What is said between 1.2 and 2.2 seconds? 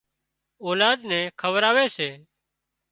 کوَراوي سي